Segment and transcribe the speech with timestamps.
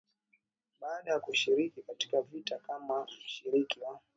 [0.79, 3.99] baada ya kushiriki katika vita kama mshiriki wa